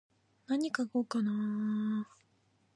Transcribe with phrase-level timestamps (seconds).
[0.47, 2.21] なに書こうかなー。